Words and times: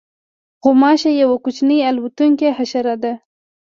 غوماشه 0.63 1.11
یوه 1.21 1.35
کوچنۍ 1.43 1.77
الوتونکې 1.89 2.47
حشره 2.57 2.95
ده. 3.03 3.13